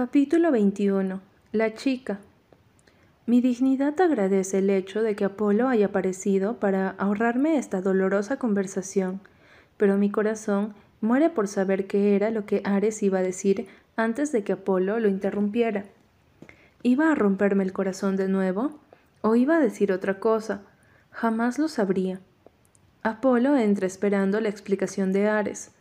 [0.00, 1.20] Capítulo 21.
[1.50, 2.20] La chica.
[3.26, 9.20] Mi dignidad agradece el hecho de que Apolo haya aparecido para ahorrarme esta dolorosa conversación,
[9.76, 13.66] pero mi corazón muere por saber qué era lo que Ares iba a decir
[13.96, 15.86] antes de que Apolo lo interrumpiera.
[16.84, 18.78] ¿Iba a romperme el corazón de nuevo?
[19.20, 20.62] ¿O iba a decir otra cosa?
[21.10, 22.20] Jamás lo sabría.
[23.02, 25.72] Apolo entra esperando la explicación de Ares.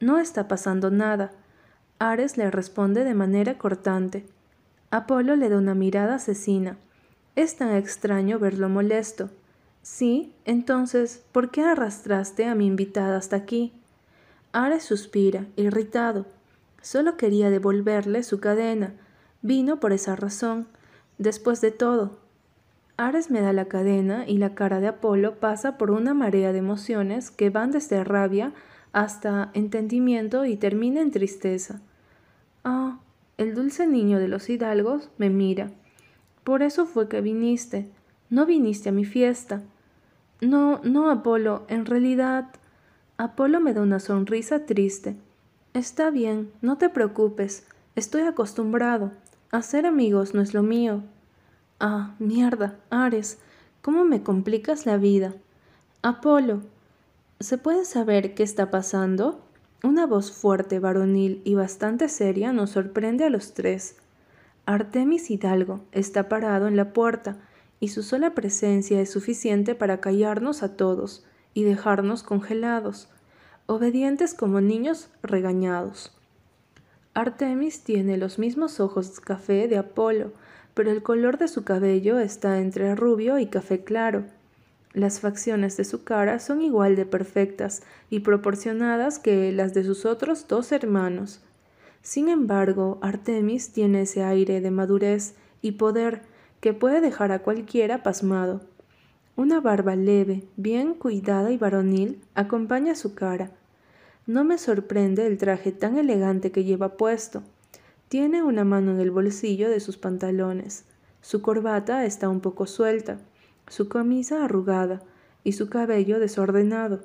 [0.00, 1.32] No está pasando nada.
[2.00, 4.24] Ares le responde de manera cortante.
[4.92, 6.78] Apolo le da una mirada asesina.
[7.34, 9.30] Es tan extraño verlo molesto.
[9.82, 13.72] Sí, entonces, ¿por qué arrastraste a mi invitada hasta aquí?
[14.52, 16.26] Ares suspira, irritado.
[16.82, 18.92] Solo quería devolverle su cadena.
[19.42, 20.68] Vino por esa razón.
[21.18, 22.18] Después de todo.
[22.96, 26.58] Ares me da la cadena y la cara de Apolo pasa por una marea de
[26.58, 28.52] emociones que van desde rabia
[28.92, 31.80] hasta entendimiento y termina en tristeza.
[32.70, 32.98] Ah,
[33.38, 35.70] el dulce niño de los hidalgos me mira.
[36.44, 37.90] Por eso fue que viniste.
[38.28, 39.62] No viniste a mi fiesta.
[40.42, 42.50] No, no, Apolo, en realidad.
[43.16, 45.16] Apolo me da una sonrisa triste.
[45.72, 47.66] Está bien, no te preocupes.
[47.96, 49.12] Estoy acostumbrado.
[49.50, 51.02] Hacer amigos no es lo mío.
[51.80, 53.38] Ah, mierda, Ares,
[53.80, 55.32] ¿cómo me complicas la vida?
[56.02, 56.60] Apolo,
[57.40, 59.40] ¿se puede saber qué está pasando?
[59.84, 63.96] Una voz fuerte, varonil y bastante seria nos sorprende a los tres.
[64.66, 67.36] Artemis Hidalgo está parado en la puerta
[67.78, 73.08] y su sola presencia es suficiente para callarnos a todos y dejarnos congelados,
[73.66, 76.12] obedientes como niños regañados.
[77.14, 80.32] Artemis tiene los mismos ojos café de Apolo,
[80.74, 84.24] pero el color de su cabello está entre rubio y café claro
[84.98, 90.04] las facciones de su cara son igual de perfectas y proporcionadas que las de sus
[90.04, 91.40] otros dos hermanos.
[92.02, 96.22] Sin embargo, Artemis tiene ese aire de madurez y poder
[96.60, 98.60] que puede dejar a cualquiera pasmado.
[99.36, 103.50] Una barba leve, bien cuidada y varonil acompaña su cara.
[104.26, 107.42] No me sorprende el traje tan elegante que lleva puesto.
[108.08, 110.84] Tiene una mano en el bolsillo de sus pantalones.
[111.20, 113.18] Su corbata está un poco suelta
[113.68, 115.02] su camisa arrugada
[115.44, 117.00] y su cabello desordenado.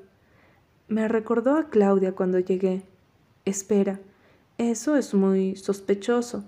[0.87, 2.83] Me recordó a Claudia cuando llegué.
[3.45, 3.99] Espera,
[4.57, 6.43] eso es muy sospechoso.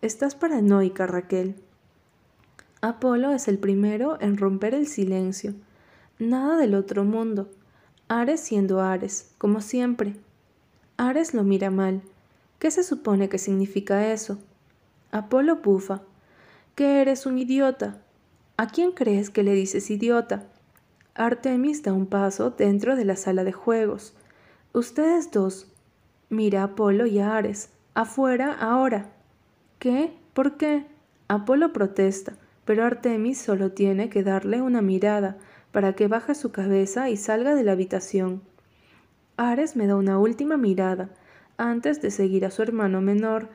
[0.00, 1.56] Estás paranoica, Raquel.
[2.80, 5.54] Apolo es el primero en romper el silencio.
[6.18, 7.50] Nada del otro mundo.
[8.06, 10.14] Ares siendo Ares, como siempre.
[10.96, 12.02] Ares lo mira mal.
[12.58, 14.38] ¿Qué se supone que significa eso?
[15.10, 16.02] Apolo bufa.
[16.74, 18.00] Que eres un idiota.
[18.60, 20.48] ¿A quién crees que le dices idiota?
[21.14, 24.16] Artemis da un paso dentro de la sala de juegos.
[24.72, 25.70] Ustedes dos.
[26.28, 27.70] Mira a Apolo y a Ares.
[27.94, 29.12] Afuera, ahora.
[29.78, 30.12] ¿Qué?
[30.34, 30.86] ¿Por qué?
[31.28, 32.32] Apolo protesta,
[32.64, 35.36] pero Artemis solo tiene que darle una mirada
[35.70, 38.42] para que baje su cabeza y salga de la habitación.
[39.36, 41.10] Ares me da una última mirada
[41.58, 43.50] antes de seguir a su hermano menor.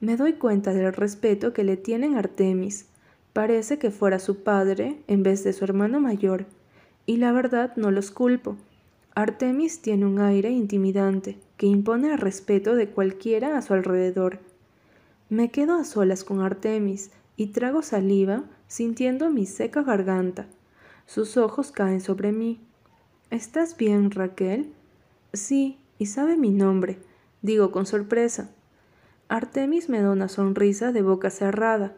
[0.00, 2.88] Me doy cuenta del respeto que le tienen Artemis
[3.32, 6.46] Parece que fuera su padre en vez de su hermano mayor,
[7.06, 8.56] y la verdad no los culpo.
[9.14, 14.38] Artemis tiene un aire intimidante que impone el respeto de cualquiera a su alrededor.
[15.30, 20.46] Me quedo a solas con Artemis y trago saliva sintiendo mi seca garganta.
[21.06, 22.60] Sus ojos caen sobre mí.
[23.30, 24.72] ¿Estás bien, Raquel?
[25.32, 26.98] Sí, y sabe mi nombre,
[27.40, 28.50] digo con sorpresa.
[29.28, 31.94] Artemis me da una sonrisa de boca cerrada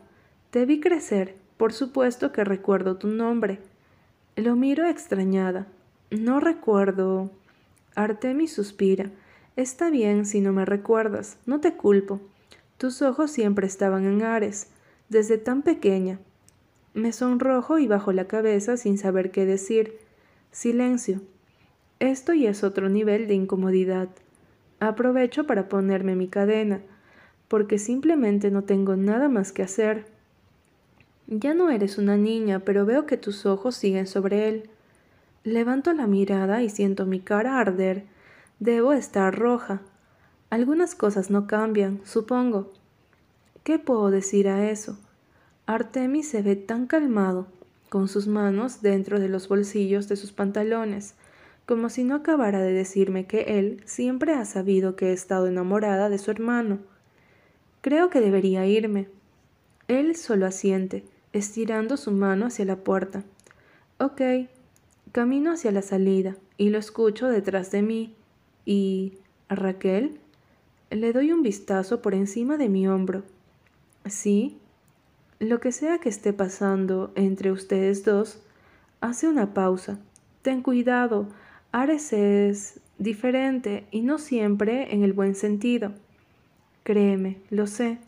[0.55, 3.59] te vi crecer, por supuesto que recuerdo tu nombre.
[4.37, 5.67] Lo miro extrañada.
[6.13, 7.33] No recuerdo.
[7.97, 9.11] Artemis suspira.
[9.57, 12.21] Está bien si no me recuerdas, no te culpo.
[12.79, 14.69] Tus ojos siempre estaban en Ares,
[15.09, 16.21] desde tan pequeña.
[16.93, 19.99] Me sonrojo y bajo la cabeza sin saber qué decir.
[20.53, 21.21] Silencio.
[21.99, 24.09] Esto ya es otro nivel de incomodidad.
[24.79, 26.81] Aprovecho para ponerme mi cadena,
[27.49, 30.14] porque simplemente no tengo nada más que hacer.
[31.27, 34.69] Ya no eres una niña, pero veo que tus ojos siguen sobre él.
[35.43, 38.05] Levanto la mirada y siento mi cara arder.
[38.61, 39.81] Debo estar roja.
[40.51, 42.73] Algunas cosas no cambian, supongo.
[43.63, 44.99] ¿Qué puedo decir a eso?
[45.65, 47.47] Artemis se ve tan calmado,
[47.89, 51.15] con sus manos dentro de los bolsillos de sus pantalones,
[51.65, 56.11] como si no acabara de decirme que él siempre ha sabido que he estado enamorada
[56.11, 56.81] de su hermano.
[57.81, 59.09] Creo que debería irme.
[59.89, 61.05] Él solo asiente
[61.35, 63.25] estirando su mano hacia la puerta.
[63.99, 64.23] Ok,
[65.13, 68.15] camino hacia la salida y lo escucho detrás de mí.
[68.65, 70.19] ¿Y Raquel?
[70.91, 73.25] Le doy un vistazo por encima de mi hombro.
[74.07, 74.59] Sí,
[75.41, 78.39] lo que sea que esté pasando entre ustedes dos,
[79.01, 79.99] hace una pausa.
[80.43, 81.27] Ten cuidado,
[81.73, 85.93] Ares es diferente y no siempre en el buen sentido.
[86.85, 87.99] Créeme, lo sé.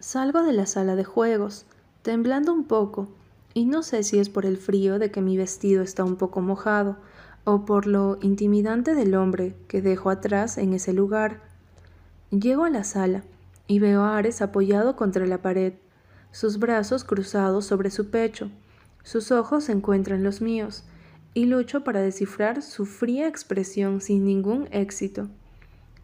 [0.00, 1.66] Salgo de la sala de juegos,
[2.02, 3.08] temblando un poco,
[3.54, 6.40] y no sé si es por el frío de que mi vestido está un poco
[6.40, 6.96] mojado,
[7.44, 11.40] o por lo intimidante del hombre que dejo atrás en ese lugar.
[12.30, 13.24] Llego a la sala
[13.66, 15.74] y veo a Ares apoyado contra la pared,
[16.32, 18.50] sus brazos cruzados sobre su pecho,
[19.02, 20.84] sus ojos se encuentran los míos,
[21.34, 25.28] y lucho para descifrar su fría expresión sin ningún éxito.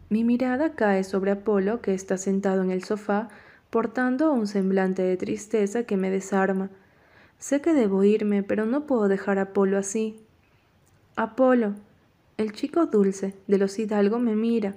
[0.09, 3.29] Mi mirada cae sobre Apolo, que está sentado en el sofá,
[3.69, 6.69] portando un semblante de tristeza que me desarma.
[7.37, 10.19] Sé que debo irme, pero no puedo dejar a Apolo así.
[11.15, 11.75] Apolo.
[12.37, 14.75] El chico dulce de los Hidalgo me mira.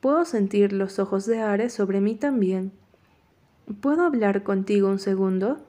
[0.00, 2.72] Puedo sentir los ojos de Ares sobre mí también.
[3.80, 5.66] ¿Puedo hablar contigo un segundo?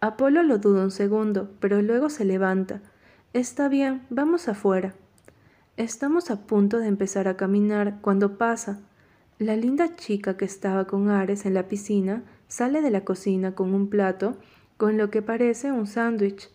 [0.00, 2.80] Apolo lo duda un segundo, pero luego se levanta.
[3.34, 4.94] Está bien, vamos afuera.
[5.76, 8.80] Estamos a punto de empezar a caminar cuando pasa.
[9.40, 13.72] La linda chica que estaba con Ares en la piscina sale de la cocina con
[13.72, 14.36] un plato
[14.76, 16.50] con lo que parece un sándwich.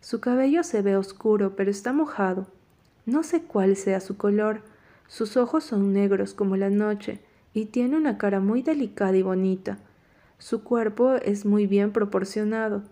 [0.00, 2.48] Su cabello se ve oscuro, pero está mojado.
[3.04, 4.62] No sé cuál sea su color.
[5.06, 7.20] Sus ojos son negros como la noche
[7.54, 9.78] y tiene una cara muy delicada y bonita.
[10.38, 12.82] Su cuerpo es muy bien proporcionado.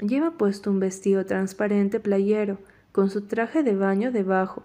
[0.00, 2.58] Lleva puesto un vestido transparente playero,
[2.92, 4.62] con su traje de baño debajo.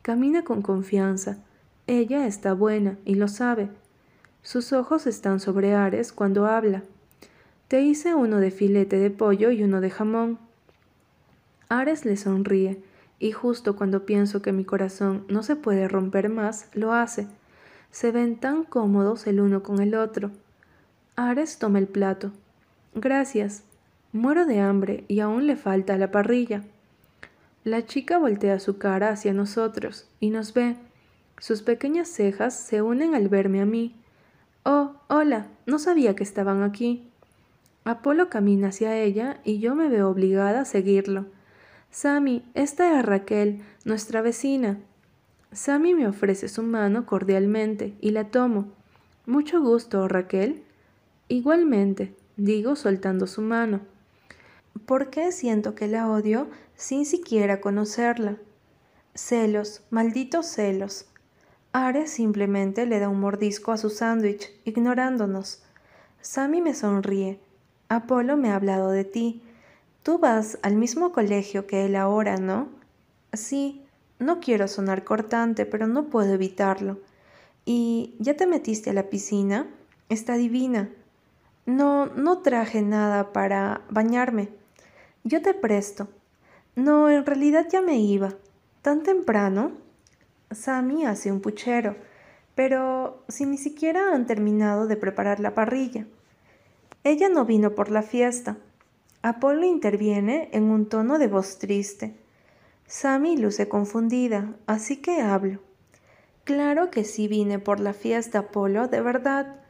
[0.00, 1.38] Camina con confianza.
[1.86, 3.68] Ella está buena y lo sabe.
[4.42, 6.82] Sus ojos están sobre Ares cuando habla.
[7.68, 10.38] Te hice uno de filete de pollo y uno de jamón.
[11.68, 12.82] Ares le sonríe,
[13.18, 17.26] y justo cuando pienso que mi corazón no se puede romper más, lo hace.
[17.90, 20.30] Se ven tan cómodos el uno con el otro.
[21.16, 22.32] Ares toma el plato.
[22.94, 23.62] Gracias.
[24.12, 26.62] Muero de hambre y aún le falta la parrilla.
[27.64, 30.76] La chica voltea su cara hacia nosotros y nos ve.
[31.42, 33.96] Sus pequeñas cejas se unen al verme a mí.
[34.62, 37.10] Oh, hola, no sabía que estaban aquí.
[37.82, 41.26] Apolo camina hacia ella y yo me veo obligada a seguirlo.
[41.90, 44.78] Sammy, esta es Raquel, nuestra vecina.
[45.50, 48.68] Sammy me ofrece su mano cordialmente y la tomo.
[49.26, 50.62] Mucho gusto, Raquel.
[51.26, 53.80] Igualmente, digo soltando su mano.
[54.86, 56.46] ¿Por qué siento que la odio
[56.76, 58.36] sin siquiera conocerla.
[59.16, 61.08] Celos, malditos celos.
[61.72, 65.62] Ares simplemente le da un mordisco a su sándwich, ignorándonos.
[66.20, 67.40] Sammy me sonríe.
[67.88, 69.42] Apolo me ha hablado de ti.
[70.02, 72.68] Tú vas al mismo colegio que él ahora, ¿no?
[73.32, 73.82] Sí,
[74.18, 76.98] no quiero sonar cortante, pero no puedo evitarlo.
[77.64, 79.66] ¿Y ya te metiste a la piscina?
[80.08, 80.90] Está divina.
[81.64, 84.50] No, no traje nada para bañarme.
[85.24, 86.08] Yo te presto.
[86.74, 88.34] No, en realidad ya me iba.
[88.82, 89.81] ¿Tan temprano?
[90.54, 91.96] Sammy hace un puchero,
[92.54, 96.06] pero si ni siquiera han terminado de preparar la parrilla.
[97.04, 98.58] Ella no vino por la fiesta.
[99.22, 102.14] Apolo interviene en un tono de voz triste.
[102.86, 105.60] Sammy luce confundida, así que hablo.
[106.44, 109.60] Claro que sí vine por la fiesta, Apolo, de verdad.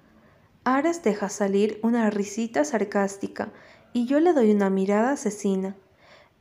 [0.64, 3.52] Ares deja salir una risita sarcástica
[3.92, 5.76] y yo le doy una mirada asesina.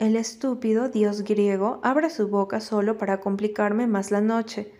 [0.01, 4.73] El estúpido dios griego abre su boca solo para complicarme más la noche.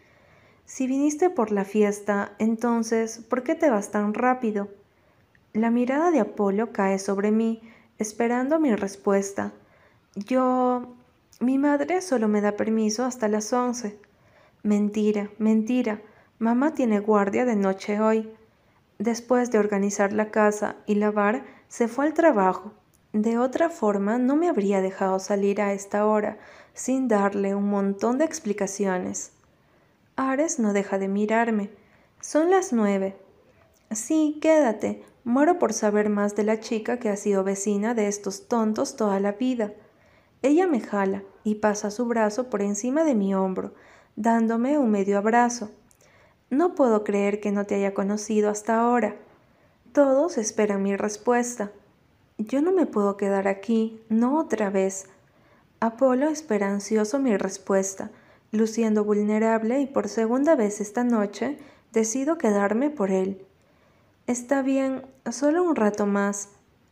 [0.66, 4.70] Si viniste por la fiesta, entonces, ¿por qué te vas tan rápido?
[5.54, 7.62] La mirada de Apolo cae sobre mí,
[8.00, 9.54] esperando mi respuesta.
[10.16, 10.96] Yo...
[11.40, 14.00] Mi madre solo me da permiso hasta las once.
[14.64, 16.02] Mentira, mentira.
[16.40, 18.28] Mamá tiene guardia de noche hoy.
[18.98, 22.74] Después de organizar la casa y lavar, se fue al trabajo.
[23.14, 26.38] De otra forma, no me habría dejado salir a esta hora
[26.74, 29.34] sin darle un montón de explicaciones.
[30.16, 31.70] Ares no deja de mirarme.
[32.22, 33.18] Son las nueve.
[33.92, 35.04] Sí, quédate.
[35.24, 39.20] Muero por saber más de la chica que ha sido vecina de estos tontos toda
[39.20, 39.74] la vida.
[40.42, 43.74] Ella me jala y pasa su brazo por encima de mi hombro,
[44.16, 45.70] dándome un medio abrazo.
[46.50, 49.16] No puedo creer que no te haya conocido hasta ahora.
[49.94, 51.72] Todos esperan mi respuesta.
[52.48, 55.06] Yo no me puedo quedar aquí, no otra vez.
[55.80, 58.10] Apolo espera ansioso mi respuesta,
[58.52, 61.60] luciendo vulnerable y por segunda vez esta noche
[61.94, 63.46] decido quedarme por él.
[64.26, 66.50] Está bien, solo un rato más.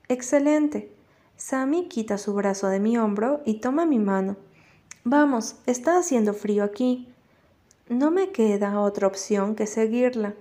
[0.08, 0.92] Excelente.
[1.36, 4.38] Sammy quita su brazo de mi hombro y toma mi mano.
[5.04, 7.12] Vamos, está haciendo frío aquí.
[7.88, 10.36] No me queda otra opción que seguirla.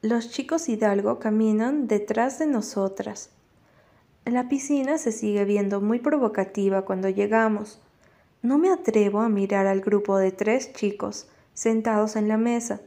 [0.00, 3.30] Los chicos Hidalgo caminan detrás de nosotras.
[4.24, 7.80] La piscina se sigue viendo muy provocativa cuando llegamos.
[8.40, 12.80] No me atrevo a mirar al grupo de tres chicos sentados en la mesa.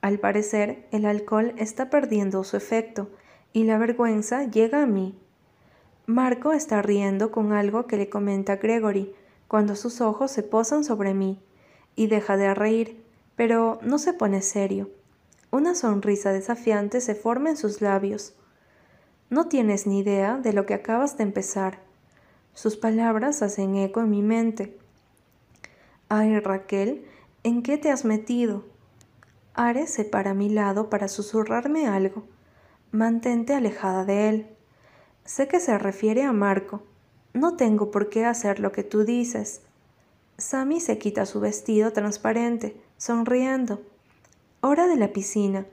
[0.00, 3.08] Al parecer, el alcohol está perdiendo su efecto
[3.52, 5.18] y la vergüenza llega a mí.
[6.06, 9.12] Marco está riendo con algo que le comenta Gregory
[9.48, 11.40] cuando sus ojos se posan sobre mí
[11.96, 13.02] y deja de reír,
[13.34, 14.90] pero no se pone serio.
[15.50, 18.34] Una sonrisa desafiante se forma en sus labios.
[19.30, 21.80] No tienes ni idea de lo que acabas de empezar.
[22.54, 24.76] Sus palabras hacen eco en mi mente.
[26.08, 27.04] Ay, Raquel,
[27.42, 28.64] ¿en qué te has metido?
[29.54, 32.24] Ares se para a mi lado para susurrarme algo.
[32.90, 34.46] Mantente alejada de él.
[35.24, 36.82] Sé que se refiere a Marco.
[37.34, 39.60] No tengo por qué hacer lo que tú dices.
[40.38, 43.82] Sammy se quita su vestido transparente, sonriendo.
[44.62, 45.66] Hora de la piscina.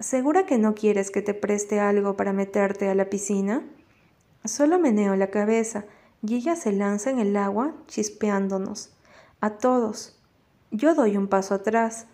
[0.00, 3.64] ¿Segura que no quieres que te preste algo para meterte a la piscina?
[4.44, 5.86] Solo meneo la cabeza
[6.22, 8.92] y ella se lanza en el agua chispeándonos.
[9.40, 10.16] A todos.
[10.70, 12.06] Yo doy un paso atrás.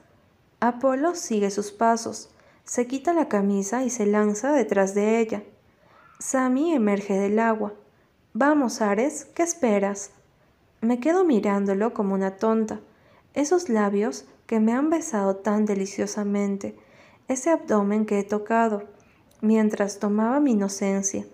[0.61, 2.31] Apolo sigue sus pasos,
[2.65, 5.43] se quita la camisa y se lanza detrás de ella.
[6.19, 7.75] Sammy emerge del agua.
[8.33, 10.13] Vamos, Ares, ¿qué esperas?
[10.81, 12.81] Me quedo mirándolo como una tonta.
[13.35, 16.79] Esos labios que me han besado tan deliciosamente
[17.29, 18.85] ese abdomen que he tocado,
[19.41, 21.27] mientras tomaba mi inocencia,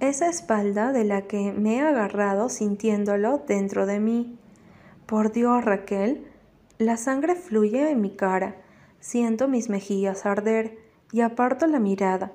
[0.00, 4.38] esa espalda de la que me he agarrado sintiéndolo dentro de mí.
[5.06, 6.26] Por Dios, Raquel,
[6.78, 8.56] la sangre fluye en mi cara,
[9.00, 10.78] siento mis mejillas arder
[11.12, 12.32] y aparto la mirada.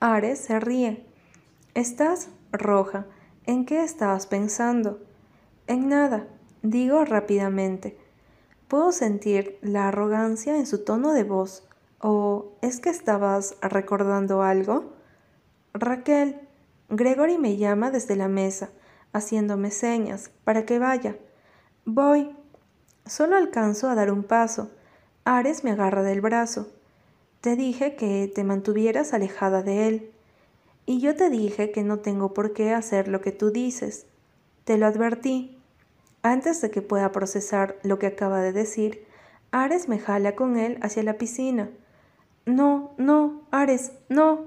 [0.00, 1.06] Ares se ríe.
[1.74, 3.06] Estás roja.
[3.44, 5.00] ¿En qué estabas pensando?
[5.66, 6.26] En nada,
[6.62, 7.96] digo rápidamente.
[8.66, 11.65] Puedo sentir la arrogancia en su tono de voz.
[12.00, 14.92] ¿O es que estabas recordando algo?
[15.72, 16.40] Raquel,
[16.88, 18.70] Gregory me llama desde la mesa,
[19.12, 21.16] haciéndome señas para que vaya.
[21.84, 22.36] Voy.
[23.06, 24.70] Solo alcanzo a dar un paso.
[25.24, 26.68] Ares me agarra del brazo.
[27.40, 30.12] Te dije que te mantuvieras alejada de él.
[30.84, 34.06] Y yo te dije que no tengo por qué hacer lo que tú dices.
[34.64, 35.58] Te lo advertí.
[36.22, 39.06] Antes de que pueda procesar lo que acaba de decir,
[39.52, 41.70] Ares me jala con él hacia la piscina.
[42.46, 44.46] No, no, Ares, no.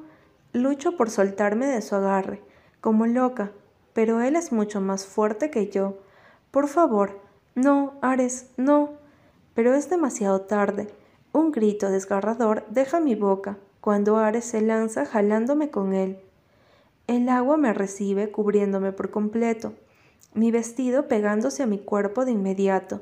[0.54, 2.42] Lucho por soltarme de su agarre,
[2.80, 3.52] como loca,
[3.92, 5.98] pero él es mucho más fuerte que yo.
[6.50, 7.20] Por favor,
[7.56, 8.94] no, Ares, no.
[9.54, 10.88] Pero es demasiado tarde.
[11.34, 16.22] Un grito desgarrador deja mi boca cuando Ares se lanza jalándome con él.
[17.08, 19.74] El agua me recibe cubriéndome por completo,
[20.34, 23.02] mi vestido pegándose a mi cuerpo de inmediato.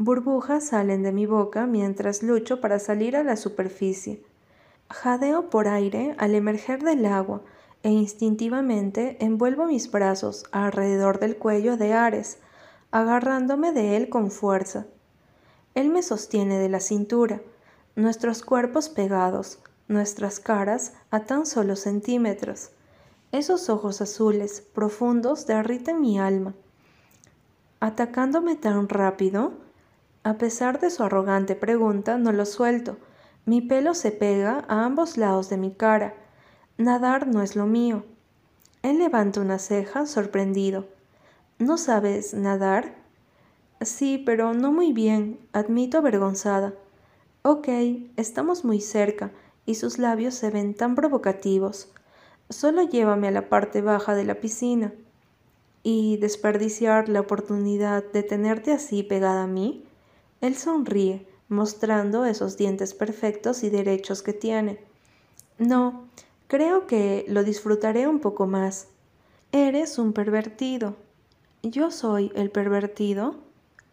[0.00, 4.22] Burbujas salen de mi boca mientras lucho para salir a la superficie.
[4.88, 7.42] Jadeo por aire al emerger del agua
[7.82, 12.38] e instintivamente envuelvo mis brazos alrededor del cuello de Ares,
[12.92, 14.86] agarrándome de él con fuerza.
[15.74, 17.42] Él me sostiene de la cintura,
[17.96, 22.70] nuestros cuerpos pegados, nuestras caras a tan solo centímetros.
[23.32, 26.54] Esos ojos azules profundos derriten mi alma.
[27.80, 29.54] Atacándome tan rápido,
[30.28, 32.98] a pesar de su arrogante pregunta, no lo suelto.
[33.46, 36.12] Mi pelo se pega a ambos lados de mi cara.
[36.76, 38.04] Nadar no es lo mío.
[38.82, 40.86] Él levanta una ceja, sorprendido.
[41.58, 42.94] ¿No sabes nadar?
[43.80, 46.74] Sí, pero no muy bien, admito avergonzada.
[47.40, 47.68] Ok,
[48.18, 49.30] estamos muy cerca,
[49.64, 51.90] y sus labios se ven tan provocativos.
[52.50, 54.92] Solo llévame a la parte baja de la piscina.
[55.82, 59.87] ¿Y desperdiciar la oportunidad de tenerte así pegada a mí?
[60.40, 64.78] Él sonríe, mostrando esos dientes perfectos y derechos que tiene.
[65.58, 66.08] No,
[66.46, 68.88] creo que lo disfrutaré un poco más.
[69.50, 70.96] Eres un pervertido.
[71.62, 73.36] ¿Yo soy el pervertido?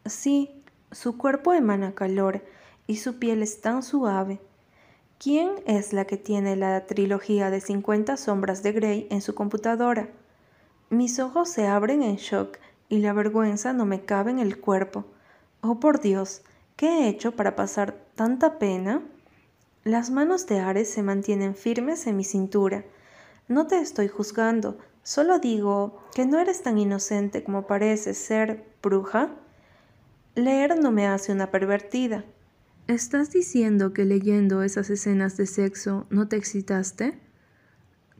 [0.06, 0.52] Sí,
[0.92, 2.44] su cuerpo emana calor
[2.88, 4.40] y su piel es tan suave.
[5.18, 10.10] ¿Quién es la que tiene la trilogía de 50 sombras de Grey en su computadora?
[10.90, 12.60] Mis ojos se abren en shock
[12.90, 15.06] y la vergüenza no me cabe en el cuerpo.
[15.68, 16.44] Oh por Dios,
[16.76, 19.02] ¿qué he hecho para pasar tanta pena?
[19.84, 22.86] Las manos de Ares se mantienen firmes en mi cintura.
[23.48, 29.32] No te estoy juzgando, solo digo que no eres tan inocente como pareces ser, bruja.
[30.36, 32.26] Leer no me hace una pervertida.
[32.86, 37.20] ¿Estás diciendo que leyendo esas escenas de sexo no te excitaste?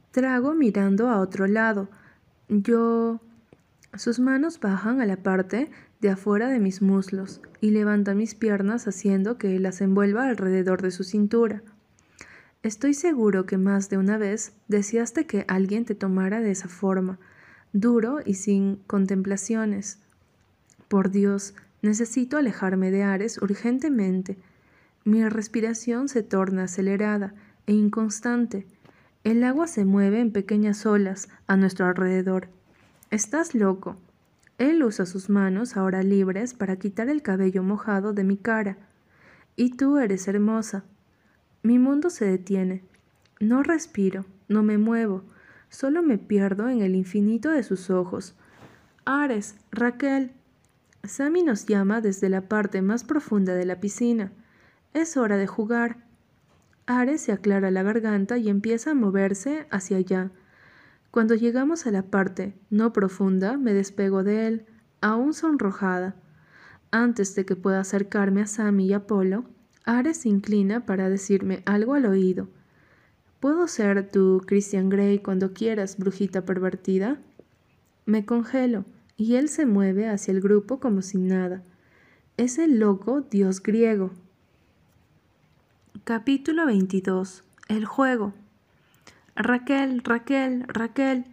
[0.10, 1.90] Trago mirando a otro lado.
[2.50, 3.22] Yo...
[3.98, 5.72] Sus manos bajan a la parte
[6.02, 10.92] de afuera de mis muslos y levanta mis piernas haciendo que las envuelva alrededor de
[10.92, 11.64] su cintura.
[12.64, 17.20] Estoy seguro que más de una vez deseaste que alguien te tomara de esa forma,
[17.74, 20.00] duro y sin contemplaciones.
[20.88, 24.38] Por Dios, necesito alejarme de Ares urgentemente.
[25.04, 27.36] Mi respiración se torna acelerada
[27.68, 28.66] e inconstante.
[29.24, 32.48] El agua se mueve en pequeñas olas a nuestro alrededor.
[33.12, 33.98] Estás loco.
[34.58, 38.78] Él usa sus manos ahora libres para quitar el cabello mojado de mi cara.
[39.56, 40.86] Y tú eres hermosa.
[41.62, 42.84] Mi mundo se detiene.
[43.40, 45.24] No respiro, no me muevo,
[45.70, 48.36] solo me pierdo en el infinito de sus ojos.
[49.04, 50.32] Ares, Raquel.
[51.04, 54.32] Sammy nos llama desde la parte más profunda de la piscina.
[54.94, 55.98] Es hora de jugar.
[56.88, 60.32] Ares se aclara la garganta y empieza a moverse hacia allá.
[61.16, 64.66] Cuando llegamos a la parte no profunda, me despego de él,
[65.00, 66.14] aún sonrojada.
[66.92, 69.46] Antes de que pueda acercarme a Sammy y Apolo,
[69.86, 72.50] Ares se inclina para decirme algo al oído.
[73.40, 77.22] ¿Puedo ser tu Christian Grey cuando quieras, brujita pervertida?
[78.06, 78.84] Me congelo,
[79.16, 81.64] y él se mueve hacia el grupo como sin nada.
[82.36, 84.12] Es el loco dios griego,
[86.04, 87.46] Capítulo 22.
[87.70, 88.34] El juego.
[89.36, 91.26] Raquel, Raquel, Raquel.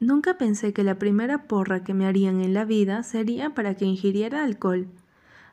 [0.00, 3.84] Nunca pensé que la primera porra que me harían en la vida sería para que
[3.84, 4.88] ingiriera alcohol.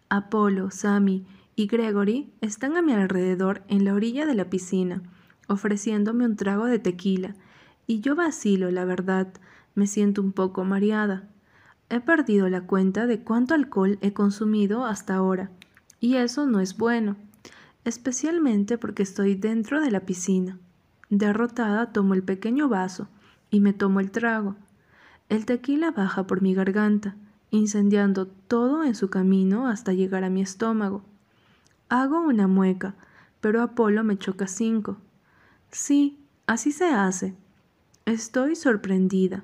[0.10, 5.04] Apolo, Sammy y Gregory están a mi alrededor en la orilla de la piscina,
[5.48, 7.36] ofreciéndome un trago de tequila,
[7.86, 9.28] y yo vacilo, la verdad,
[9.76, 11.30] me siento un poco mareada.
[11.90, 15.52] He perdido la cuenta de cuánto alcohol he consumido hasta ahora,
[16.00, 17.16] y eso no es bueno
[17.86, 20.58] especialmente porque estoy dentro de la piscina.
[21.15, 23.08] Derrotada tomo el pequeño vaso
[23.51, 24.55] y me tomo el trago.
[25.29, 27.15] El tequila baja por mi garganta,
[27.51, 31.03] incendiando todo en su camino hasta llegar a mi estómago.
[31.88, 32.96] Hago una mueca,
[33.41, 34.98] pero Apolo me choca cinco.
[35.70, 36.17] Sí,
[36.48, 37.36] así se hace.
[38.05, 39.43] Estoy sorprendida,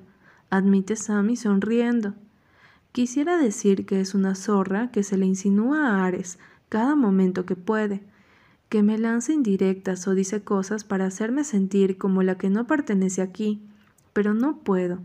[0.50, 2.14] admite Sammy sonriendo.
[2.90, 7.54] Quisiera decir que es una zorra que se le insinúa a Ares cada momento que
[7.54, 8.02] puede,
[8.70, 13.20] que me lanza indirectas o dice cosas para hacerme sentir como la que no pertenece
[13.20, 13.60] aquí,
[14.12, 15.00] pero no puedo.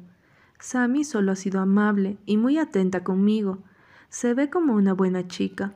[0.59, 3.57] Sammy solo ha sido amable y muy atenta conmigo.
[4.07, 5.75] Se ve como una buena chica.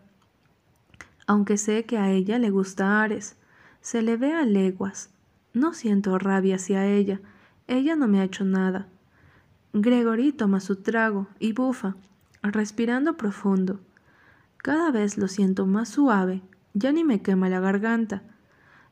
[1.26, 3.38] Aunque sé que a ella le gusta Ares,
[3.82, 5.10] se le ve a leguas.
[5.54, 7.20] No siento rabia hacia ella.
[7.68, 8.88] Ella no me ha hecho nada.
[9.74, 11.96] Gregory toma su trago y bufa,
[12.44, 13.80] respirando profundo.
[14.58, 16.44] Cada vez lo siento más suave,
[16.80, 18.24] ya ni me quema la garganta.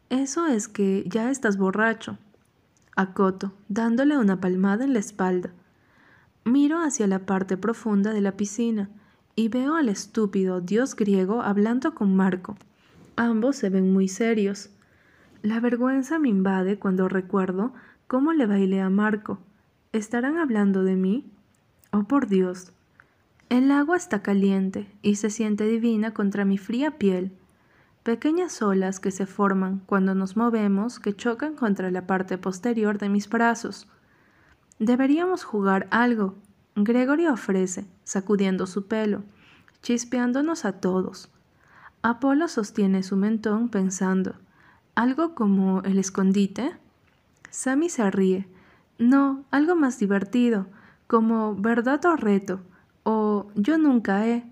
[0.10, 2.18] Eso es que ya estás borracho.
[2.96, 5.52] Acoto, dándole una palmada en la espalda.
[6.44, 8.90] Miro hacia la parte profunda de la piscina
[9.36, 12.58] y veo al estúpido dios griego hablando con Marco.
[13.16, 14.70] Ambos se ven muy serios.
[15.42, 17.74] La vergüenza me invade cuando recuerdo
[18.08, 19.40] cómo le bailé a Marco.
[19.94, 21.26] ¿Estarán hablando de mí?
[21.92, 22.74] Oh, por Dios.
[23.50, 27.32] El agua está caliente y se siente divina contra mi fría piel
[28.08, 33.10] pequeñas olas que se forman cuando nos movemos que chocan contra la parte posterior de
[33.10, 33.86] mis brazos.
[34.80, 36.36] Deberíamos jugar algo,
[36.78, 39.24] Gregory ofrece, sacudiendo su pelo,
[39.82, 41.30] chispeándonos a todos.
[42.02, 44.36] Apolo sostiene su mentón pensando,
[44.96, 46.78] ¿algo como el escondite?
[47.50, 48.48] Sammy se ríe.
[48.98, 50.68] No, algo más divertido,
[51.08, 52.62] como verdad o reto,
[53.04, 54.50] o yo nunca he.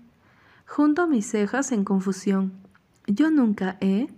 [0.66, 2.65] Junto mis cejas en confusión.
[3.06, 4.08] Yo nunca he.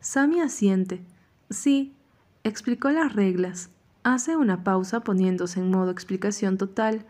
[0.00, 1.00] Sammy asiente.
[1.50, 1.94] Sí,
[2.42, 3.70] explicó las reglas.
[4.02, 7.06] Hace una pausa poniéndose en modo explicación total.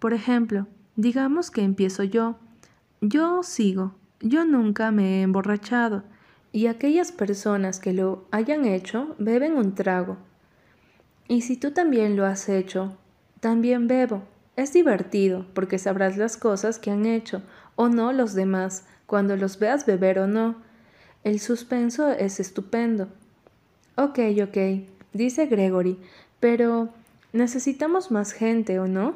[0.00, 2.36] Por ejemplo, digamos que empiezo yo.
[3.00, 3.94] Yo sigo.
[4.20, 6.02] Yo nunca me he emborrachado.
[6.52, 10.16] Y aquellas personas que lo hayan hecho beben un trago.
[11.28, 12.96] Y si tú también lo has hecho,
[13.38, 14.24] también bebo.
[14.56, 17.42] Es divertido porque sabrás las cosas que han hecho
[17.76, 20.56] o no los demás cuando los veas beber o no.
[21.24, 23.08] El suspenso es estupendo.
[23.96, 25.98] Ok, ok, dice Gregory,
[26.40, 26.90] pero
[27.32, 29.14] necesitamos más gente, ¿o no?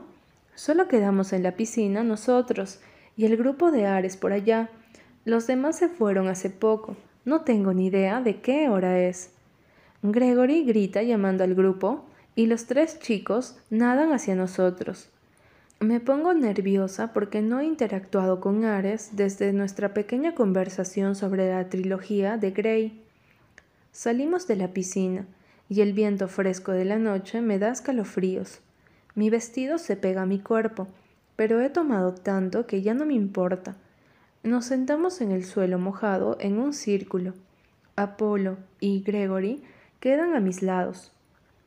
[0.55, 2.81] Solo quedamos en la piscina nosotros
[3.16, 4.70] y el grupo de Ares por allá.
[5.24, 6.96] Los demás se fueron hace poco.
[7.24, 9.31] No tengo ni idea de qué hora es.
[10.03, 15.11] Gregory grita llamando al grupo y los tres chicos nadan hacia nosotros.
[15.80, 21.70] Me pongo nerviosa porque no he interactuado con Ares desde nuestra pequeña conversación sobre la
[21.70, 23.02] trilogía de Grey.
[23.90, 25.24] Salimos de la piscina
[25.70, 28.60] y el viento fresco de la noche me da escalofríos.
[29.14, 30.86] Mi vestido se pega a mi cuerpo,
[31.34, 33.74] pero he tomado tanto que ya no me importa.
[34.42, 37.32] Nos sentamos en el suelo mojado en un círculo.
[37.96, 39.62] Apolo y Gregory
[39.98, 41.10] quedan a mis lados.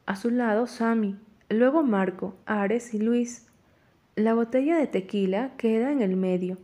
[0.05, 1.17] A su lado Sammy,
[1.49, 3.47] luego Marco, Ares y Luis.
[4.15, 6.59] La botella de tequila queda en el medio.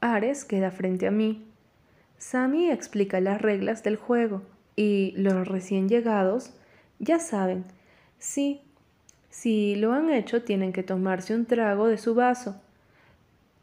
[0.00, 1.46] Ares queda frente a mí.
[2.18, 4.42] Sammy explica las reglas del juego
[4.74, 6.52] y los recién llegados
[6.98, 7.64] ya saben,
[8.18, 8.62] sí,
[9.28, 12.60] si lo han hecho, tienen que tomarse un trago de su vaso.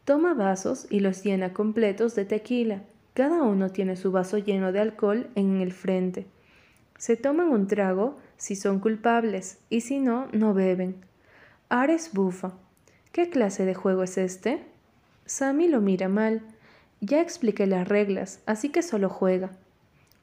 [0.06, 2.82] Toma vasos y los llena completos de tequila.
[3.12, 6.26] Cada uno tiene su vaso lleno de alcohol en el frente.
[6.96, 10.96] Se toman un trago si son culpables y si no, no beben.
[11.68, 12.54] Ares bufa.
[13.12, 14.62] ¿Qué clase de juego es este?
[15.26, 16.42] Sammy lo mira mal.
[17.00, 19.50] Ya expliqué las reglas, así que solo juega.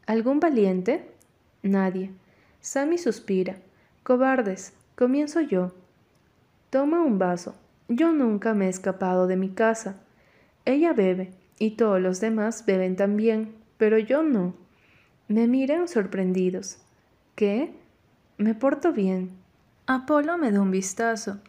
[0.06, 1.10] ¿Algún valiente?
[1.64, 2.12] Nadie.
[2.62, 3.58] Sammy suspira.
[4.04, 5.74] Cobardes, Comienzo yo.
[6.70, 7.54] Toma un vaso.
[7.90, 9.98] Yo nunca me he escapado de mi casa.
[10.64, 14.54] Ella bebe, y todos los demás beben también, pero yo no.
[15.28, 16.78] Me miran sorprendidos.
[17.36, 17.74] ¿Qué?
[18.38, 19.32] Me porto bien.
[19.86, 21.40] Apolo me da un vistazo.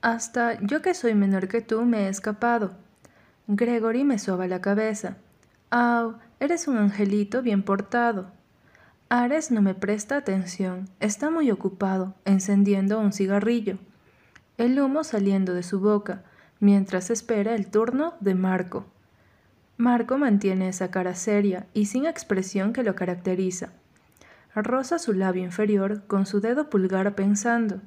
[0.00, 2.72] Hasta yo que soy menor que tú me he escapado.
[3.48, 5.16] Gregory me soba la cabeza.
[5.70, 8.30] Ah, eres un angelito bien portado.
[9.10, 13.78] Ares no me presta atención, está muy ocupado, encendiendo un cigarrillo,
[14.58, 16.24] el humo saliendo de su boca,
[16.60, 18.84] mientras espera el turno de Marco.
[19.78, 23.70] Marco mantiene esa cara seria y sin expresión que lo caracteriza.
[24.54, 27.80] Roza su labio inferior con su dedo pulgar pensando.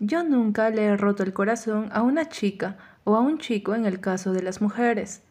[0.00, 3.86] Yo nunca le he roto el corazón a una chica o a un chico en
[3.86, 5.22] el caso de las mujeres.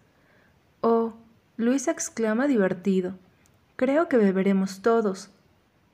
[0.81, 1.13] Oh,
[1.57, 3.13] Luis exclama divertido.
[3.75, 5.31] Creo que beberemos todos.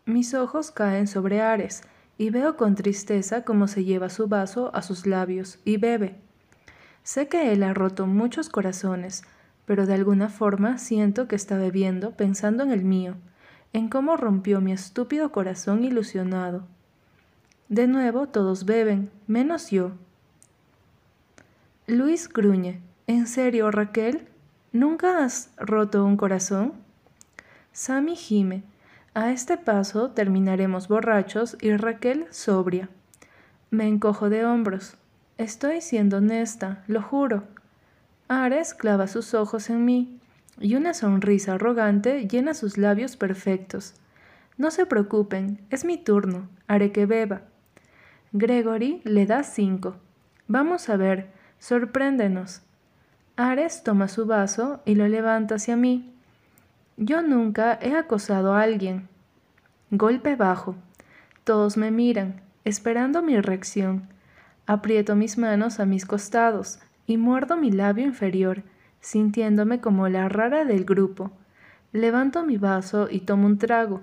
[0.06, 1.82] Mis ojos caen sobre Ares
[2.18, 6.16] y veo con tristeza cómo se lleva su vaso a sus labios y bebe.
[7.04, 9.24] Sé que él ha roto muchos corazones,
[9.66, 13.16] pero de alguna forma siento que está bebiendo pensando en el mío,
[13.74, 16.68] en cómo rompió mi estúpido corazón ilusionado.
[17.70, 19.92] De nuevo todos beben, menos yo.
[21.86, 22.80] Luis gruñe.
[23.08, 24.26] ¿En serio, Raquel?
[24.72, 26.74] ¿Nunca has roto un corazón?
[27.74, 28.64] Sammy gime.
[29.14, 32.88] A este paso terminaremos borrachos y Raquel sobria.
[33.70, 34.96] Me encojo de hombros.
[35.38, 37.44] Estoy siendo honesta, lo juro.
[38.30, 40.20] Ares clava sus ojos en mí
[40.60, 43.94] y una sonrisa arrogante llena sus labios perfectos.
[44.58, 47.42] No se preocupen, es mi turno, haré que beba.
[48.34, 49.96] Gregory le da cinco.
[50.48, 52.62] Vamos a ver, sorpréndenos.
[53.38, 56.14] Ares toma su vaso y lo levanta hacia mí.
[56.98, 59.08] Yo nunca he acosado a alguien.
[59.92, 60.76] Golpe bajo.
[61.46, 64.10] Todos me miran, esperando mi reacción.
[64.66, 68.64] Aprieto mis manos a mis costados y muerdo mi labio inferior,
[69.00, 71.32] sintiéndome como la rara del grupo.
[71.94, 74.02] Levanto mi vaso y tomo un trago.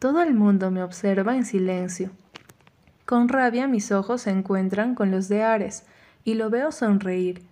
[0.00, 2.10] Todo el mundo me observa en silencio.
[3.12, 5.84] Con rabia mis ojos se encuentran con los de Ares
[6.24, 7.42] y lo veo sonreír.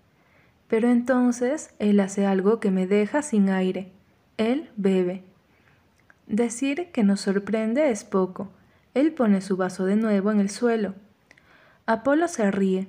[0.69, 3.93] Pero entonces él hace algo que me deja sin aire.
[4.39, 5.23] Él bebe.
[6.27, 8.49] Decir que nos sorprende es poco.
[8.95, 10.95] Él pone su vaso de nuevo en el suelo.
[11.85, 12.89] Apolo se ríe.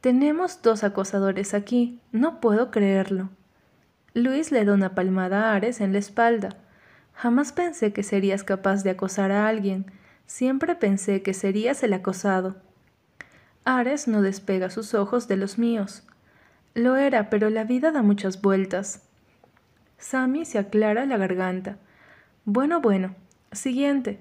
[0.00, 1.98] Tenemos dos acosadores aquí.
[2.12, 3.30] No puedo creerlo.
[4.14, 6.50] Luis le da una palmada a Ares en la espalda.
[7.14, 9.86] Jamás pensé que serías capaz de acosar a alguien.
[10.34, 12.56] Siempre pensé que serías el acosado.
[13.66, 16.04] Ares no despega sus ojos de los míos.
[16.72, 19.06] Lo era, pero la vida da muchas vueltas.
[19.98, 21.76] Sammy se aclara la garganta.
[22.46, 23.14] Bueno, bueno.
[23.52, 24.20] Siguiente.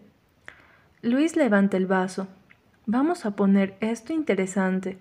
[1.01, 2.27] Luis levanta el vaso.
[2.85, 4.99] Vamos a poner esto interesante.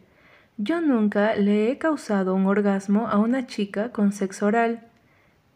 [0.58, 4.86] Yo nunca le he causado un orgasmo a una chica con sexo oral.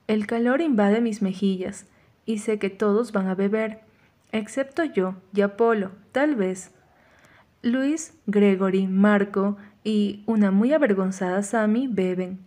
[0.08, 1.86] El calor invade mis mejillas
[2.26, 3.83] y sé que todos van a beber,
[4.34, 6.72] excepto yo y Apolo, tal vez.
[7.62, 12.40] Luis, Gregory, Marco y una muy avergonzada Sammy beben.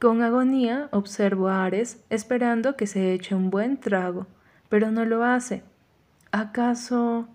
[0.00, 4.26] Con agonía observo a Ares esperando que se eche un buen trago,
[4.68, 5.62] pero no lo hace.
[6.32, 7.28] ¿Acaso...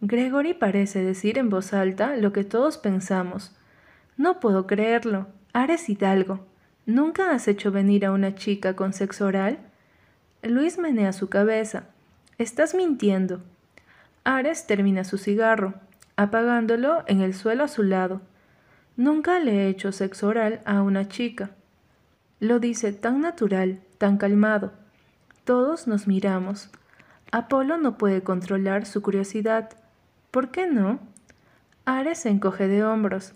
[0.00, 3.56] Gregory parece decir en voz alta lo que todos pensamos.
[4.16, 5.28] No puedo creerlo.
[5.52, 6.46] Ares Hidalgo,
[6.86, 9.58] ¿nunca has hecho venir a una chica con sexo oral?
[10.42, 11.84] Luis menea su cabeza.
[12.38, 13.40] Estás mintiendo.
[14.24, 15.74] Ares termina su cigarro,
[16.16, 18.22] apagándolo en el suelo a su lado.
[18.96, 21.50] Nunca le he hecho sexo oral a una chica.
[22.40, 24.72] Lo dice tan natural, tan calmado.
[25.44, 26.70] Todos nos miramos.
[27.30, 29.70] Apolo no puede controlar su curiosidad.
[30.30, 31.00] ¿Por qué no?
[31.84, 33.34] Ares se encoge de hombros.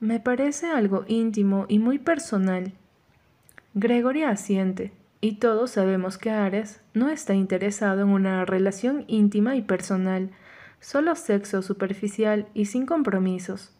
[0.00, 2.72] Me parece algo íntimo y muy personal.
[3.74, 4.92] Gregory asiente,
[5.26, 10.30] y todos sabemos que Ares no está interesado en una relación íntima y personal,
[10.78, 13.72] solo sexo superficial y sin compromisos.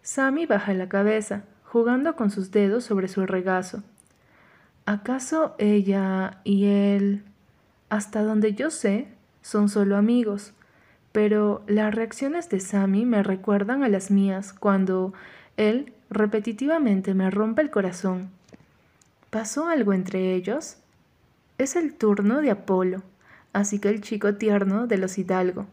[0.00, 3.82] Sammy baja la cabeza, jugando con sus dedos sobre su regazo.
[4.86, 7.22] ¿Acaso ella y él,
[7.90, 9.08] hasta donde yo sé,
[9.42, 10.54] son solo amigos?
[11.12, 15.12] Pero las reacciones de Sammy me recuerdan a las mías cuando
[15.58, 18.30] él repetitivamente me rompe el corazón.
[19.36, 20.78] ¿Pasó algo entre ellos?
[21.58, 23.02] Es el turno de Apolo,
[23.52, 25.66] así que el chico tierno de los Hidalgo.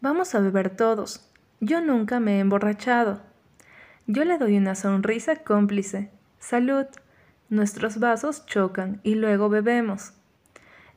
[0.00, 1.24] Vamos a beber todos.
[1.60, 3.20] Yo nunca me he emborrachado.
[4.08, 6.10] Yo le doy una sonrisa cómplice.
[6.40, 6.86] Salud.
[7.48, 10.14] Nuestros vasos chocan y luego bebemos.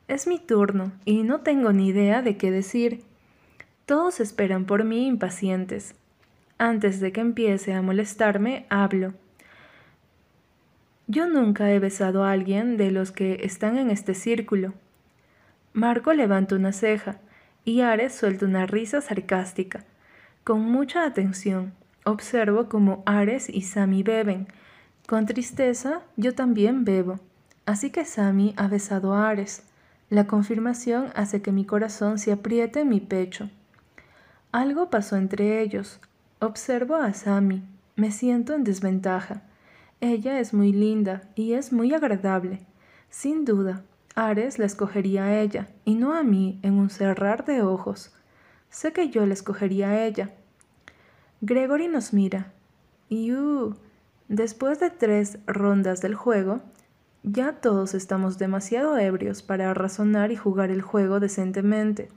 [0.08, 3.04] Es mi turno y no tengo ni idea de qué decir.
[3.86, 5.94] Todos esperan por mí impacientes.
[6.58, 9.14] Antes de que empiece a molestarme, hablo.
[11.08, 14.74] Yo nunca he besado a alguien de los que están en este círculo.
[15.74, 17.18] Marco levanta una ceja
[17.66, 19.84] y Ares suelta una risa sarcástica.
[20.44, 21.74] Con mucha atención,
[22.06, 24.48] observo cómo Ares y Sami beben.
[25.08, 27.20] Con tristeza, yo también bebo.
[27.66, 29.64] Así que Sami ha besado a Ares.
[30.10, 33.50] La confirmación hace que mi corazón se apriete en mi pecho.
[34.52, 36.00] Algo pasó entre ellos.
[36.40, 37.64] Observo a Sami.
[37.96, 39.42] Me siento en desventaja.
[40.06, 42.60] Ella es muy linda y es muy agradable.
[43.10, 43.86] Sin duda,
[44.16, 48.14] Ares la escogería a ella y no a mí en un cerrar de ojos.
[48.70, 50.32] Sé que yo la escogería a ella.
[51.40, 52.52] Gregory nos mira.
[53.08, 53.78] Y uh,
[54.28, 56.60] después de tres rondas del juego,
[57.24, 62.10] ya todos estamos demasiado ebrios para razonar y jugar el juego decentemente.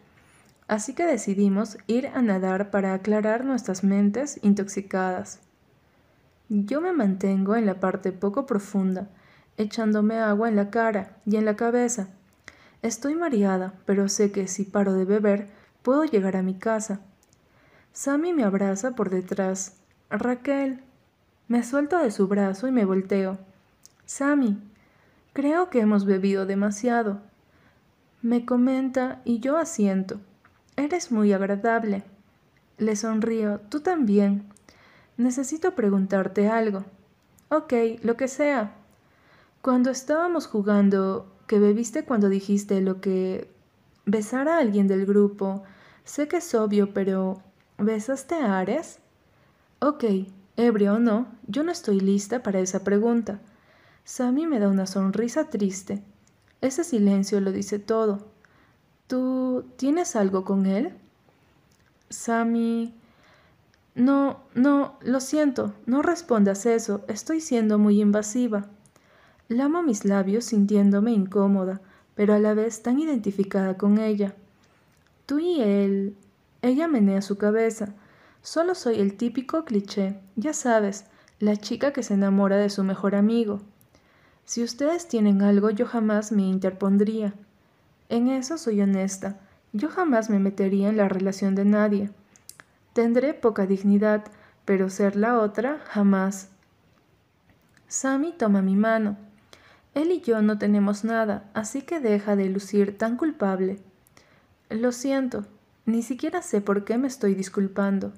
[0.66, 5.45] Así que decidimos ir a nadar para aclarar nuestras mentes intoxicadas.
[6.48, 9.09] Yo me mantengo en la parte poco profunda,
[9.56, 12.09] echándome agua en la cara y en la cabeza.
[12.82, 15.48] Estoy mareada, pero sé que si paro de beber,
[15.82, 17.00] puedo llegar a mi casa.
[17.92, 19.78] Sammy me abraza por detrás.
[20.09, 20.82] Raquel.
[21.48, 23.38] Me suelto de su brazo y me volteo.
[24.04, 24.62] Sammy,
[25.32, 27.22] creo que hemos bebido demasiado.
[28.22, 30.20] Me comenta y yo asiento.
[30.76, 32.04] Eres muy agradable.
[32.78, 33.61] Le sonrío.
[33.68, 34.44] Tú también.
[35.16, 36.85] Necesito preguntarte algo.
[37.48, 38.74] Ok, lo que sea.
[39.62, 43.50] Cuando estábamos jugando, que bebiste cuando dijiste lo que...
[44.05, 45.62] besar a alguien del grupo.
[46.05, 47.42] Sé que es obvio, pero...
[47.79, 49.00] ¿Besaste a Ares?
[49.81, 50.05] Ok,
[50.57, 53.40] ebrio o no, yo no estoy lista para esa pregunta.
[54.05, 56.02] Sammy me da una sonrisa triste.
[56.61, 58.26] Ese silencio lo dice todo.
[59.07, 60.94] ¿Tú tienes algo con él?
[62.09, 62.95] Sammy...
[63.96, 68.66] No, no, lo siento, no respondas eso, estoy siendo muy invasiva.
[69.48, 71.80] Lamo mis labios sintiéndome incómoda,
[72.14, 74.35] pero a la vez tan identificada con ella.
[75.24, 76.14] Tú y él.
[76.61, 77.94] Ella menea su cabeza.
[78.42, 81.06] Solo soy el típico cliché, ya sabes,
[81.40, 83.62] la chica que se enamora de su mejor amigo.
[84.44, 87.32] Si ustedes tienen algo, yo jamás me interpondría.
[88.11, 89.40] En eso soy honesta.
[89.72, 92.11] Yo jamás me metería en la relación de nadie.
[92.96, 94.24] Tendré poca dignidad,
[94.64, 96.48] pero ser la otra jamás.
[97.88, 99.18] Sammy toma mi mano.
[99.92, 103.80] Él y yo no tenemos nada, así que deja de lucir tan culpable.
[104.70, 105.44] Lo siento,
[105.85, 108.14] ni siquiera sé por qué me estoy disculpando.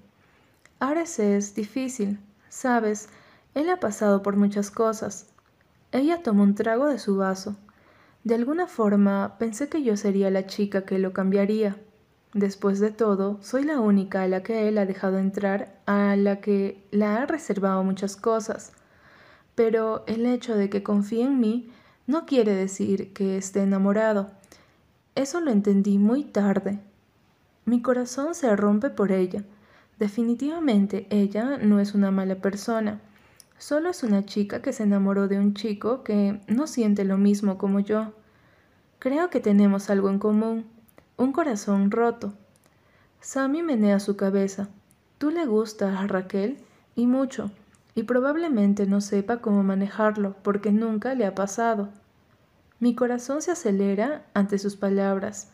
[0.78, 3.08] Ares es difícil, sabes,
[3.54, 5.26] él ha pasado por muchas cosas.
[5.90, 7.56] Ella tomó un trago de su vaso.
[8.22, 11.78] De alguna forma pensé que yo sería la chica que lo cambiaría.
[12.38, 16.40] Después de todo, soy la única a la que él ha dejado entrar, a la
[16.40, 18.70] que la ha reservado muchas cosas.
[19.56, 21.68] Pero el hecho de que confíe en mí
[22.06, 24.30] no quiere decir que esté enamorado.
[25.16, 26.78] Eso lo entendí muy tarde.
[27.64, 29.42] Mi corazón se rompe por ella.
[29.98, 33.00] Definitivamente ella no es una mala persona.
[33.58, 37.58] Solo es una chica que se enamoró de un chico que no siente lo mismo
[37.58, 38.12] como yo.
[39.00, 40.77] Creo que tenemos algo en común
[41.18, 42.32] un corazón roto.
[43.20, 44.68] Sammy menea su cabeza.
[45.18, 46.58] Tú le gustas a Raquel
[46.94, 47.50] y mucho,
[47.96, 51.88] y probablemente no sepa cómo manejarlo porque nunca le ha pasado.
[52.78, 55.50] Mi corazón se acelera ante sus palabras.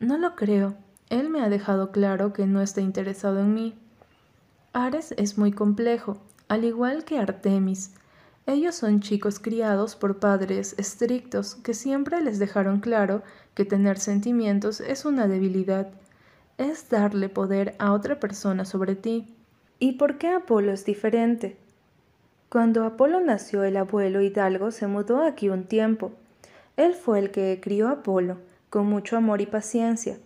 [0.00, 0.74] No lo creo.
[1.08, 3.78] Él me ha dejado claro que no está interesado en mí.
[4.72, 7.94] Ares es muy complejo, al igual que Artemis.
[8.46, 13.22] Ellos son chicos criados por padres estrictos que siempre les dejaron claro
[13.54, 15.88] que tener sentimientos es una debilidad,
[16.58, 19.34] es darle poder a otra persona sobre ti.
[19.78, 21.56] ¿Y por qué Apolo es diferente?
[22.50, 26.12] Cuando Apolo nació, el abuelo Hidalgo se mudó aquí un tiempo.
[26.76, 30.18] Él fue el que crió a Apolo, con mucho amor y paciencia.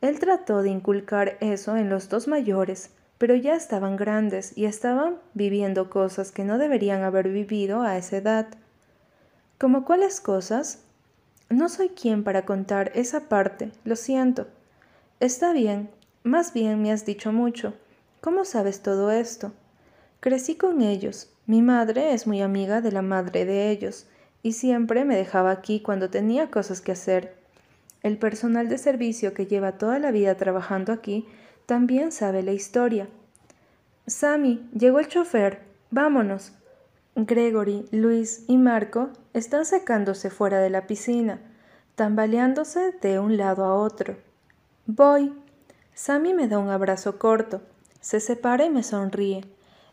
[0.00, 5.16] Él trató de inculcar eso en los dos mayores, pero ya estaban grandes y estaban
[5.34, 8.46] viviendo cosas que no deberían haber vivido a esa edad.
[9.58, 10.80] ¿Como cuáles cosas?
[11.48, 14.46] No soy quien para contar esa parte, lo siento.
[15.20, 15.88] Está bien,
[16.24, 17.72] más bien me has dicho mucho.
[18.20, 19.52] ¿Cómo sabes todo esto?
[20.20, 21.30] Crecí con ellos.
[21.46, 24.06] Mi madre es muy amiga de la madre de ellos,
[24.42, 27.34] y siempre me dejaba aquí cuando tenía cosas que hacer.
[28.02, 31.26] El personal de servicio que lleva toda la vida trabajando aquí
[31.66, 33.08] también sabe la historia.
[34.06, 35.62] Sammy, llegó el chofer.
[35.90, 36.52] Vámonos.
[37.16, 41.40] Gregory, Luis y Marco están secándose fuera de la piscina,
[41.94, 44.16] tambaleándose de un lado a otro.
[44.86, 45.32] Voy.
[45.94, 47.62] Sammy me da un abrazo corto,
[48.00, 49.44] se separa y me sonríe.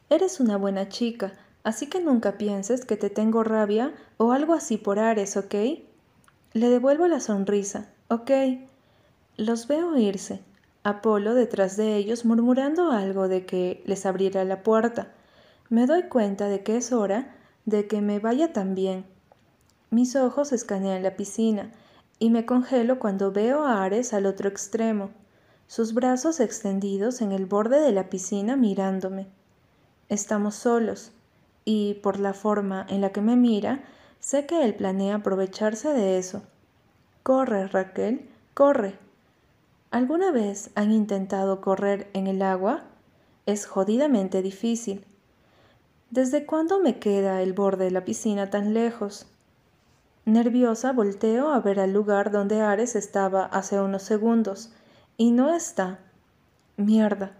[0.10, 1.34] Eres una buena chica,
[1.64, 5.56] así que nunca pienses que te tengo rabia o algo así por Ares, ¿ok?
[6.54, 7.90] Le devuelvo la sonrisa.
[8.10, 8.32] Ok.
[9.38, 10.42] Los veo irse.
[10.84, 15.08] Apolo detrás de ellos murmurando algo de que les abriera la puerta.
[15.70, 19.06] Me doy cuenta de que es hora de que me vaya también.
[19.92, 21.72] Mis ojos escanean la piscina
[22.20, 25.12] y me congelo cuando veo a Ares al otro extremo,
[25.68, 29.28] sus brazos extendidos en el borde de la piscina mirándome.
[30.10, 31.14] Estamos solos
[31.64, 33.84] y por la forma en la que me mira,
[34.20, 36.44] sé que él planea aprovecharse de eso.
[37.24, 39.03] Corre, Raquel, corre.
[39.94, 42.82] ¿Alguna vez han intentado correr en el agua?
[43.46, 45.06] Es jodidamente difícil.
[46.10, 49.28] ¿Desde cuándo me queda el borde de la piscina tan lejos?
[50.26, 54.72] Nerviosa volteo a ver al lugar donde Ares estaba hace unos segundos,
[55.16, 56.00] y no está.
[56.76, 57.34] Mierda,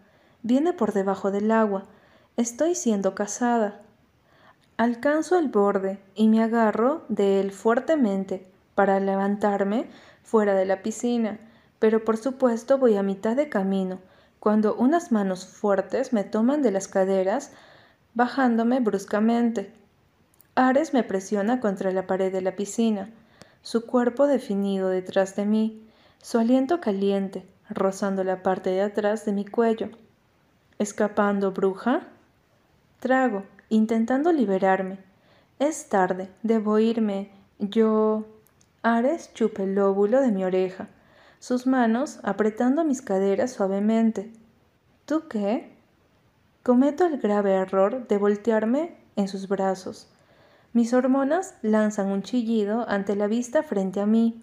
[0.44, 1.86] viene por debajo del agua.
[2.38, 3.82] Estoy siendo cazada.
[4.78, 9.88] Alcanzo el borde y me agarro de él fuertemente para levantarme
[10.22, 11.40] fuera de la piscina,
[11.84, 14.00] pero por supuesto voy a mitad de camino,
[14.40, 17.52] cuando unas manos fuertes me toman de las caderas,
[18.14, 19.74] bajándome bruscamente.
[20.56, 23.10] Ares me presiona contra la pared de la piscina,
[23.64, 25.86] su cuerpo definido detrás de mí,
[26.22, 29.90] su aliento caliente, rozando la parte de atrás de mi cuello.
[30.80, 32.08] ¿Escapando, bruja?
[33.02, 35.00] Trago, intentando liberarme.
[35.60, 37.32] Es tarde, debo irme.
[37.60, 38.26] Yo.
[38.84, 40.88] Ares chupa el lóbulo de mi oreja,
[41.44, 44.32] sus manos apretando mis caderas suavemente.
[45.06, 45.76] ¿Tú qué?
[46.64, 50.08] Cometo el grave error de voltearme en sus brazos.
[50.72, 54.42] Mis hormonas lanzan un chillido ante la vista frente a mí.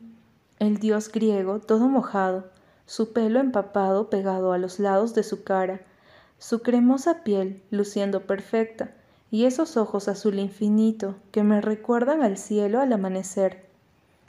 [0.59, 2.51] El dios griego, todo mojado,
[2.85, 5.81] su pelo empapado pegado a los lados de su cara,
[6.39, 8.91] su cremosa piel luciendo perfecta,
[9.31, 13.65] y esos ojos azul infinito que me recuerdan al cielo al amanecer.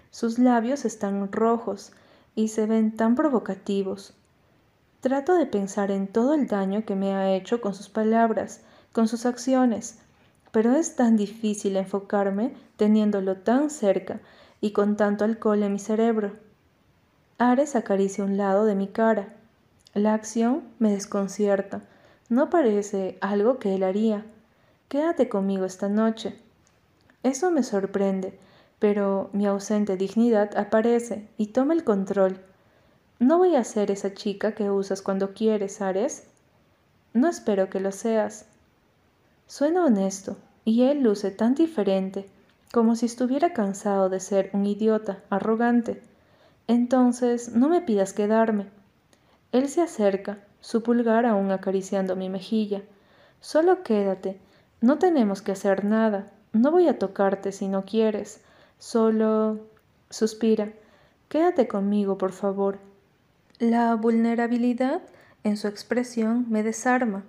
[0.10, 1.92] Sus labios están rojos
[2.36, 4.14] y se ven tan provocativos.
[5.02, 9.08] Trato de pensar en todo el daño que me ha hecho con sus palabras, con
[9.08, 10.00] sus acciones,
[10.52, 14.20] pero es tan difícil enfocarme teniéndolo tan cerca
[14.60, 16.34] y con tanto alcohol en mi cerebro.
[17.38, 19.30] Ares acaricia un lado de mi cara.
[19.94, 21.82] La acción me desconcierta.
[22.30, 24.26] No parece algo que él haría.
[24.88, 26.38] Quédate conmigo esta noche.
[27.24, 28.38] Eso me sorprende,
[28.82, 32.40] pero mi ausente dignidad aparece y toma el control.
[33.20, 36.24] No voy a ser esa chica que usas cuando quieres, Ares.
[37.14, 38.48] No espero que lo seas.
[39.46, 42.28] Suena honesto, y él luce tan diferente,
[42.74, 46.02] como si estuviera cansado de ser un idiota, arrogante.
[46.66, 48.66] Entonces, no me pidas quedarme.
[49.52, 52.82] Él se acerca, su pulgar aún acariciando mi mejilla.
[53.42, 54.40] Solo quédate,
[54.80, 56.32] no tenemos que hacer nada.
[56.52, 58.42] No voy a tocarte si no quieres.
[58.82, 59.68] Solo...
[60.10, 60.74] suspira.
[61.30, 62.80] Quédate conmigo, por favor.
[63.60, 65.04] La vulnerabilidad
[65.44, 67.24] en su expresión me desarma.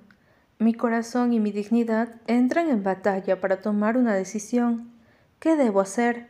[0.58, 4.92] Mi corazón y mi dignidad entran en batalla para tomar una decisión.
[5.40, 6.26] ¿Qué debo hacer?